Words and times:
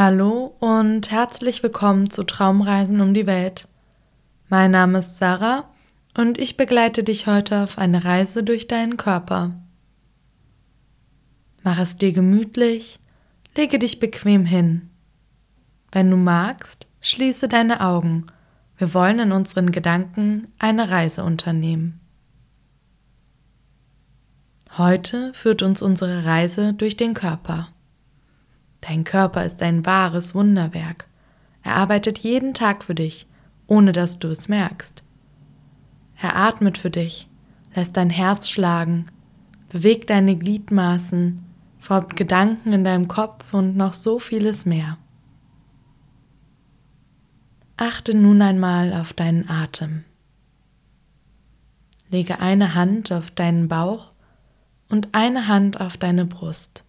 Hallo 0.00 0.54
und 0.60 1.10
herzlich 1.10 1.64
willkommen 1.64 2.08
zu 2.08 2.22
Traumreisen 2.22 3.00
um 3.00 3.14
die 3.14 3.26
Welt. 3.26 3.66
Mein 4.48 4.70
Name 4.70 5.00
ist 5.00 5.16
Sarah 5.16 5.68
und 6.16 6.38
ich 6.38 6.56
begleite 6.56 7.02
dich 7.02 7.26
heute 7.26 7.64
auf 7.64 7.78
eine 7.78 8.04
Reise 8.04 8.44
durch 8.44 8.68
deinen 8.68 8.96
Körper. 8.96 9.56
Mach 11.64 11.80
es 11.80 11.96
dir 11.96 12.12
gemütlich, 12.12 13.00
lege 13.56 13.80
dich 13.80 13.98
bequem 13.98 14.44
hin. 14.44 14.88
Wenn 15.90 16.12
du 16.12 16.16
magst, 16.16 16.86
schließe 17.00 17.48
deine 17.48 17.80
Augen. 17.80 18.26
Wir 18.76 18.94
wollen 18.94 19.18
in 19.18 19.32
unseren 19.32 19.72
Gedanken 19.72 20.46
eine 20.60 20.90
Reise 20.90 21.24
unternehmen. 21.24 21.98
Heute 24.76 25.34
führt 25.34 25.62
uns 25.62 25.82
unsere 25.82 26.24
Reise 26.24 26.72
durch 26.72 26.96
den 26.96 27.14
Körper. 27.14 27.70
Dein 28.80 29.04
Körper 29.04 29.44
ist 29.44 29.62
ein 29.62 29.84
wahres 29.84 30.34
Wunderwerk. 30.34 31.08
Er 31.62 31.76
arbeitet 31.76 32.18
jeden 32.18 32.54
Tag 32.54 32.84
für 32.84 32.94
dich, 32.94 33.26
ohne 33.66 33.92
dass 33.92 34.18
du 34.18 34.28
es 34.28 34.48
merkst. 34.48 35.02
Er 36.20 36.36
atmet 36.36 36.78
für 36.78 36.90
dich, 36.90 37.28
lässt 37.74 37.96
dein 37.96 38.10
Herz 38.10 38.48
schlagen, 38.48 39.06
bewegt 39.68 40.10
deine 40.10 40.36
Gliedmaßen, 40.36 41.40
formt 41.78 42.16
Gedanken 42.16 42.72
in 42.72 42.84
deinem 42.84 43.08
Kopf 43.08 43.52
und 43.52 43.76
noch 43.76 43.92
so 43.92 44.18
vieles 44.18 44.66
mehr. 44.66 44.98
Achte 47.76 48.16
nun 48.16 48.42
einmal 48.42 48.92
auf 48.92 49.12
deinen 49.12 49.48
Atem. 49.48 50.04
Lege 52.10 52.40
eine 52.40 52.74
Hand 52.74 53.12
auf 53.12 53.30
deinen 53.30 53.68
Bauch 53.68 54.12
und 54.88 55.10
eine 55.12 55.46
Hand 55.46 55.80
auf 55.80 55.96
deine 55.96 56.24
Brust. 56.24 56.84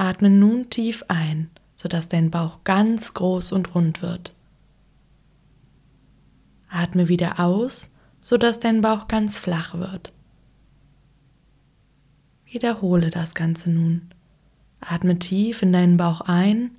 Atme 0.00 0.30
nun 0.30 0.70
tief 0.70 1.04
ein, 1.08 1.50
sodass 1.74 2.08
dein 2.08 2.30
Bauch 2.30 2.64
ganz 2.64 3.12
groß 3.12 3.52
und 3.52 3.74
rund 3.74 4.00
wird. 4.00 4.34
Atme 6.70 7.08
wieder 7.08 7.38
aus, 7.38 7.94
sodass 8.22 8.58
dein 8.60 8.80
Bauch 8.80 9.08
ganz 9.08 9.38
flach 9.38 9.74
wird. 9.74 10.14
Wiederhole 12.46 13.10
das 13.10 13.34
Ganze 13.34 13.70
nun. 13.70 14.08
Atme 14.80 15.18
tief 15.18 15.60
in 15.60 15.70
deinen 15.70 15.98
Bauch 15.98 16.22
ein 16.22 16.70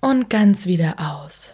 und 0.00 0.28
ganz 0.28 0.66
wieder 0.66 0.96
aus. 0.98 1.52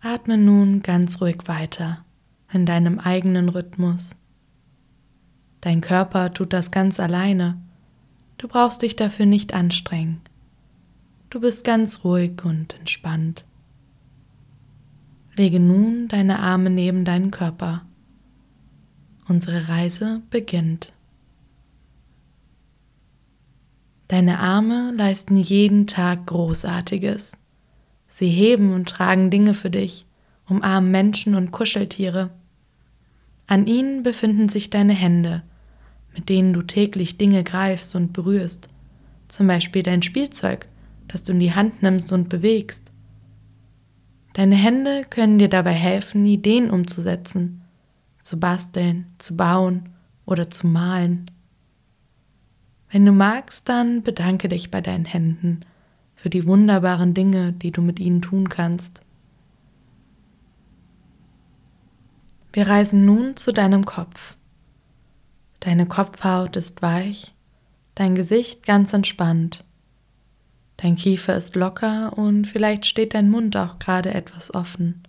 Atme 0.00 0.36
nun 0.36 0.82
ganz 0.82 1.20
ruhig 1.20 1.38
weiter 1.46 2.04
in 2.52 2.66
deinem 2.66 2.98
eigenen 2.98 3.48
Rhythmus. 3.48 4.16
Dein 5.66 5.80
Körper 5.80 6.32
tut 6.32 6.52
das 6.52 6.70
ganz 6.70 7.00
alleine. 7.00 7.60
Du 8.38 8.46
brauchst 8.46 8.82
dich 8.82 8.94
dafür 8.94 9.26
nicht 9.26 9.52
anstrengen. 9.52 10.20
Du 11.28 11.40
bist 11.40 11.64
ganz 11.64 12.04
ruhig 12.04 12.44
und 12.44 12.78
entspannt. 12.78 13.44
Lege 15.34 15.58
nun 15.58 16.06
deine 16.06 16.38
Arme 16.38 16.70
neben 16.70 17.04
deinen 17.04 17.32
Körper. 17.32 17.84
Unsere 19.26 19.68
Reise 19.68 20.22
beginnt. 20.30 20.92
Deine 24.06 24.38
Arme 24.38 24.92
leisten 24.96 25.36
jeden 25.36 25.88
Tag 25.88 26.26
Großartiges. 26.26 27.32
Sie 28.06 28.28
heben 28.28 28.72
und 28.72 28.88
tragen 28.88 29.32
Dinge 29.32 29.52
für 29.52 29.70
dich, 29.70 30.06
umarmen 30.48 30.92
Menschen 30.92 31.34
und 31.34 31.50
Kuscheltiere. 31.50 32.30
An 33.48 33.66
ihnen 33.66 34.04
befinden 34.04 34.48
sich 34.48 34.70
deine 34.70 34.92
Hände, 34.92 35.42
mit 36.16 36.30
denen 36.30 36.54
du 36.54 36.62
täglich 36.62 37.18
Dinge 37.18 37.44
greifst 37.44 37.94
und 37.94 38.12
berührst, 38.12 38.68
zum 39.28 39.46
Beispiel 39.46 39.82
dein 39.82 40.02
Spielzeug, 40.02 40.66
das 41.08 41.22
du 41.22 41.32
in 41.32 41.40
die 41.40 41.54
Hand 41.54 41.82
nimmst 41.82 42.10
und 42.10 42.28
bewegst. 42.30 42.90
Deine 44.32 44.56
Hände 44.56 45.04
können 45.08 45.38
dir 45.38 45.48
dabei 45.48 45.72
helfen, 45.72 46.24
Ideen 46.24 46.70
umzusetzen, 46.70 47.62
zu 48.22 48.40
basteln, 48.40 49.06
zu 49.18 49.36
bauen 49.36 49.90
oder 50.24 50.50
zu 50.50 50.66
malen. 50.66 51.30
Wenn 52.90 53.04
du 53.04 53.12
magst, 53.12 53.68
dann 53.68 54.02
bedanke 54.02 54.48
dich 54.48 54.70
bei 54.70 54.80
deinen 54.80 55.04
Händen 55.04 55.60
für 56.14 56.30
die 56.30 56.46
wunderbaren 56.46 57.12
Dinge, 57.12 57.52
die 57.52 57.72
du 57.72 57.82
mit 57.82 58.00
ihnen 58.00 58.22
tun 58.22 58.48
kannst. 58.48 59.00
Wir 62.54 62.66
reisen 62.66 63.04
nun 63.04 63.36
zu 63.36 63.52
deinem 63.52 63.84
Kopf. 63.84 64.36
Deine 65.66 65.86
Kopfhaut 65.86 66.56
ist 66.56 66.80
weich, 66.80 67.34
dein 67.96 68.14
Gesicht 68.14 68.64
ganz 68.64 68.92
entspannt. 68.92 69.64
Dein 70.76 70.94
Kiefer 70.94 71.34
ist 71.34 71.56
locker 71.56 72.16
und 72.16 72.46
vielleicht 72.46 72.86
steht 72.86 73.14
dein 73.14 73.28
Mund 73.28 73.56
auch 73.56 73.80
gerade 73.80 74.14
etwas 74.14 74.54
offen. 74.54 75.02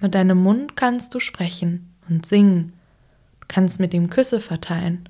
Mit 0.00 0.14
deinem 0.14 0.42
Mund 0.42 0.74
kannst 0.74 1.14
du 1.14 1.20
sprechen 1.20 1.94
und 2.08 2.24
singen, 2.24 2.72
du 3.40 3.46
kannst 3.46 3.78
mit 3.78 3.92
ihm 3.92 4.08
Küsse 4.08 4.40
verteilen. 4.40 5.06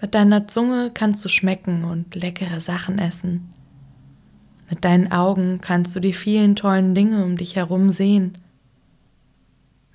Mit 0.00 0.14
deiner 0.14 0.48
Zunge 0.48 0.90
kannst 0.94 1.22
du 1.22 1.28
schmecken 1.28 1.84
und 1.84 2.14
leckere 2.14 2.60
Sachen 2.60 2.98
essen. 2.98 3.52
Mit 4.70 4.86
deinen 4.86 5.12
Augen 5.12 5.60
kannst 5.60 5.94
du 5.94 6.00
die 6.00 6.14
vielen 6.14 6.56
tollen 6.56 6.94
Dinge 6.94 7.26
um 7.26 7.36
dich 7.36 7.56
herum 7.56 7.90
sehen 7.90 8.38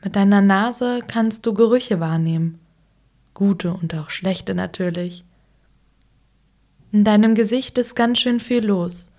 mit 0.03 0.15
deiner 0.15 0.41
Nase 0.41 0.99
kannst 1.05 1.45
du 1.45 1.53
Gerüche 1.53 1.99
wahrnehmen, 1.99 2.58
gute 3.39 3.73
und 3.73 3.95
auch 3.95 4.09
schlechte 4.09 4.53
natürlich. 4.53 5.23
In 6.91 7.05
deinem 7.05 7.35
Gesicht 7.35 7.77
ist 7.77 7.95
ganz 7.95 8.19
schön 8.19 8.41
viel 8.41 8.65
los 8.65 9.13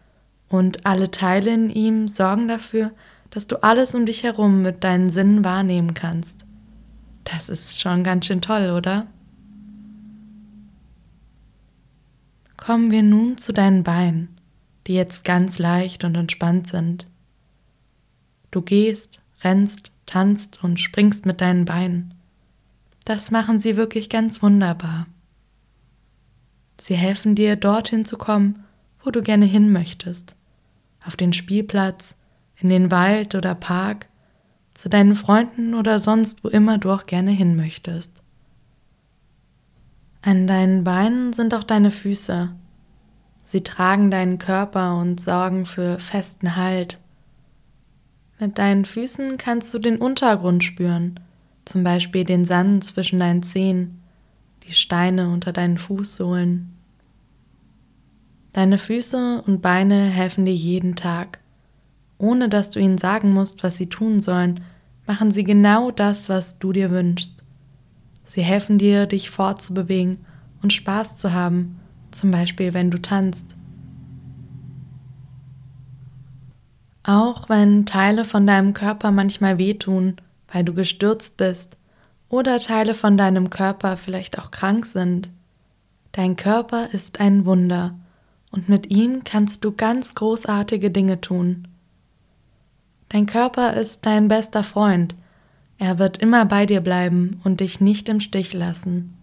und 0.51 0.85
alle 0.85 1.11
Teile 1.11 1.55
in 1.55 1.71
ihm 1.71 2.07
sorgen 2.07 2.47
dafür, 2.47 2.91
dass 3.31 3.47
du 3.47 3.63
alles 3.63 3.95
um 3.95 4.05
dich 4.05 4.23
herum 4.23 4.61
mit 4.61 4.85
deinen 4.85 5.11
Sinnen 5.11 5.43
wahrnehmen 5.43 5.95
kannst. 5.95 6.45
Das 7.25 7.49
ist 7.49 7.81
schon 7.81 8.05
ganz 8.05 8.27
schön 8.27 8.43
toll, 8.43 8.75
oder? 8.77 9.07
Kommen 12.59 12.91
wir 12.91 13.03
nun 13.03 13.39
zu 13.39 13.55
deinen 13.55 13.85
Beinen, 13.85 14.37
die 14.87 14.95
jetzt 14.95 15.25
ganz 15.25 15.59
leicht 15.59 16.05
und 16.05 16.15
entspannt 16.15 16.69
sind. 16.69 17.07
Du 18.51 18.61
gehst, 18.61 19.21
rennst, 19.43 19.93
tanzt 20.05 20.63
und 20.63 20.79
springst 20.79 21.25
mit 21.25 21.41
deinen 21.41 21.65
Beinen. 21.65 22.20
Das 23.11 23.33
machen 23.33 23.59
sie 23.59 23.77
wirklich 23.77 24.09
ganz 24.09 24.41
wunderbar. 24.41 25.09
Sie 26.81 26.95
helfen 26.95 27.35
dir, 27.35 27.57
dorthin 27.57 28.05
zu 28.05 28.17
kommen, 28.17 28.63
wo 29.03 29.11
du 29.11 29.21
gerne 29.21 29.47
hin 29.47 29.73
möchtest. 29.73 30.37
Auf 31.05 31.17
den 31.17 31.33
Spielplatz, 31.33 32.15
in 32.55 32.69
den 32.69 32.93
Wald 32.93 33.35
oder 33.35 33.57
Park, 33.57 34.09
zu 34.75 34.89
deinen 34.89 35.17
Freunden 35.17 35.75
oder 35.75 35.99
sonst 35.99 36.45
wo 36.45 36.49
immer 36.49 36.79
du 36.79 36.93
auch 36.93 37.07
gerne 37.07 37.33
hin 37.33 37.57
möchtest. 37.57 38.13
An 40.23 40.47
deinen 40.47 40.85
Beinen 40.85 41.33
sind 41.33 41.53
auch 41.53 41.65
deine 41.65 41.91
Füße. 41.91 42.55
Sie 43.43 43.65
tragen 43.65 44.13
deinen 44.13 44.39
Körper 44.39 44.97
und 44.97 45.21
sorgen 45.21 45.67
für 45.67 45.99
festen 45.99 46.55
Halt. 46.55 47.01
Mit 48.39 48.59
deinen 48.59 48.85
Füßen 48.85 49.37
kannst 49.37 49.75
du 49.75 49.81
den 49.81 49.97
Untergrund 49.97 50.63
spüren, 50.63 51.19
zum 51.71 51.85
Beispiel 51.85 52.25
den 52.25 52.45
Sand 52.45 52.83
zwischen 52.83 53.21
deinen 53.21 53.45
Zehen, 53.45 54.03
die 54.67 54.73
Steine 54.73 55.29
unter 55.29 55.53
deinen 55.53 55.79
Fußsohlen. 55.79 56.75
Deine 58.53 58.77
Füße 58.77 59.45
und 59.47 59.63
Beine 59.63 60.07
helfen 60.07 60.45
dir 60.45 60.55
jeden 60.55 60.97
Tag. 60.97 61.39
Ohne 62.19 62.49
dass 62.49 62.71
du 62.71 62.81
ihnen 62.81 62.99
sagen 62.99 63.33
musst, 63.33 63.63
was 63.63 63.77
sie 63.77 63.87
tun 63.87 64.21
sollen, 64.21 64.65
machen 65.07 65.31
sie 65.31 65.45
genau 65.45 65.93
das, 65.93 66.29
was 66.29 66.59
du 66.59 66.73
dir 66.73 66.91
wünschst. 66.91 67.45
Sie 68.25 68.43
helfen 68.43 68.77
dir, 68.77 69.07
dich 69.07 69.31
fortzubewegen 69.31 70.19
und 70.63 70.73
Spaß 70.73 71.19
zu 71.19 71.33
haben, 71.33 71.79
zum 72.11 72.33
Beispiel 72.33 72.75
wenn 72.75 72.91
du 72.91 73.01
tanzt. 73.01 73.55
Auch 77.05 77.49
wenn 77.49 77.87
Teile 77.87 78.25
von 78.25 78.45
deinem 78.45 78.75
Körper 78.75 79.13
manchmal 79.13 79.59
wehtun, 79.59 80.17
weil 80.53 80.65
du 80.65 80.75
gestürzt 80.75 81.37
bist, 81.37 81.77
oder 82.29 82.59
Teile 82.59 82.95
von 82.95 83.17
deinem 83.17 83.51
Körper 83.51 83.97
vielleicht 83.97 84.39
auch 84.39 84.51
krank 84.51 84.87
sind, 84.87 85.31
dein 86.13 86.37
Körper 86.37 86.91
ist 86.93 87.19
ein 87.19 87.45
Wunder 87.45 87.99
und 88.53 88.69
mit 88.69 88.91
ihm 88.91 89.25
kannst 89.25 89.65
du 89.65 89.73
ganz 89.73 90.15
großartige 90.15 90.91
Dinge 90.91 91.21
tun. 91.21 91.67
Dein 93.09 93.27
Körper 93.27 93.75
ist 93.75 94.07
dein 94.07 94.29
bester 94.29 94.63
Freund, 94.63 95.17
er 95.79 95.99
wird 95.99 96.19
immer 96.19 96.45
bei 96.45 96.67
dir 96.67 96.81
bleiben 96.81 97.41
und 97.43 97.61
dich 97.61 97.81
nicht 97.81 98.09
im 98.09 98.21
Stich 98.21 98.53
lassen. 98.53 99.17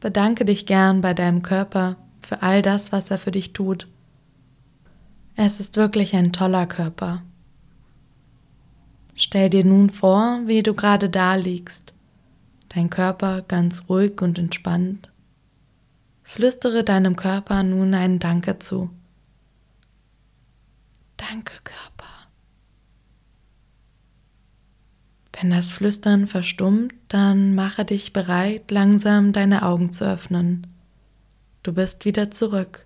Bedanke 0.00 0.44
dich 0.44 0.66
gern 0.66 1.00
bei 1.00 1.14
deinem 1.14 1.40
Körper 1.40 1.96
für 2.20 2.42
all 2.42 2.60
das, 2.60 2.92
was 2.92 3.10
er 3.10 3.18
für 3.18 3.30
dich 3.30 3.52
tut 3.52 3.86
es 5.36 5.58
ist 5.58 5.76
wirklich 5.76 6.14
ein 6.14 6.32
toller 6.32 6.66
Körper. 6.66 7.22
Stell 9.16 9.48
dir 9.50 9.64
nun 9.64 9.90
vor, 9.90 10.42
wie 10.46 10.62
du 10.62 10.74
gerade 10.74 11.08
da 11.08 11.34
liegst. 11.34 11.94
dein 12.70 12.90
Körper 12.90 13.42
ganz 13.42 13.88
ruhig 13.88 14.20
und 14.20 14.36
entspannt. 14.36 15.08
Flüstere 16.24 16.82
deinem 16.82 17.14
Körper 17.14 17.62
nun 17.62 17.94
einen 17.94 18.18
Danke 18.18 18.58
zu. 18.58 18.90
Danke, 21.16 21.54
Körper. 21.62 22.10
Wenn 25.32 25.50
das 25.50 25.72
Flüstern 25.72 26.26
verstummt, 26.26 26.94
dann 27.08 27.54
mache 27.54 27.84
dich 27.84 28.12
bereit, 28.12 28.70
langsam 28.70 29.32
deine 29.32 29.64
Augen 29.64 29.92
zu 29.92 30.04
öffnen. 30.04 30.66
Du 31.62 31.72
bist 31.72 32.04
wieder 32.04 32.30
zurück 32.30 32.84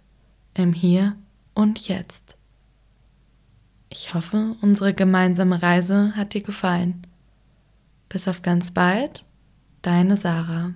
im 0.55 0.73
Hier 0.73 1.17
und 1.55 1.89
Jetzt. 1.89 2.38
Ich 3.91 4.15
hoffe, 4.15 4.57
unsere 4.61 4.93
gemeinsame 4.93 5.63
Reise 5.63 6.13
hat 6.15 6.35
dir 6.35 6.43
gefallen. 6.43 7.07
Bis 8.09 8.29
auf 8.29 8.43
ganz 8.43 8.71
bald, 8.71 9.25
deine 9.83 10.17
Sarah. 10.17 10.75